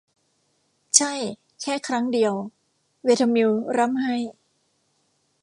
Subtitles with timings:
[0.97, 1.13] ใช่
[1.61, 2.33] แค่ครั้งเดียว
[3.03, 4.15] เวเธอมิลล์ร่ำไห้